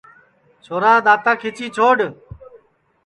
[0.63, 1.99] چھورا دؔاتا کیچی چھوڈؔ